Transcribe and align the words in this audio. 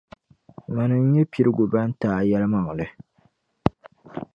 Mani 0.75 0.97
n-nyɛ 0.99 1.21
piligu 1.31 1.65
ban 1.71 1.89
ti 1.99 2.07
A 2.19 2.27
yɛlimaŋli. 2.29 2.85